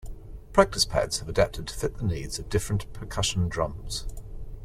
[0.51, 4.07] Practice pads have adapted to fit the needs of different percussion drums.